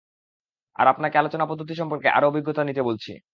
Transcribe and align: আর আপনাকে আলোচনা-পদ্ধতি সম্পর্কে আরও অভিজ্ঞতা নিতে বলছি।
আর 0.75 0.85
আপনাকে 0.87 1.15
আলোচনা-পদ্ধতি 1.17 1.73
সম্পর্কে 1.75 2.07
আরও 2.09 2.29
অভিজ্ঞতা 2.29 2.61
নিতে 2.63 2.81
বলছি। 2.83 3.11